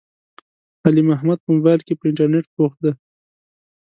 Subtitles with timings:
[0.85, 2.91] علي محمد په مبائل کې، په انترنيت بوخت دی.